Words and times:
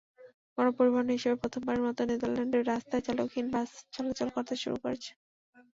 গণপরিবহন 0.57 1.07
হিসেবে 1.15 1.35
প্রথমবারের 1.41 1.85
মতো 1.87 2.01
নেদারল্যান্ডসের 2.05 2.69
রাস্তায় 2.71 3.05
চালকহীন 3.07 3.47
বাস 3.53 3.69
চলাচল 3.93 4.27
শুরু 4.63 4.77
করেছে। 4.83 5.11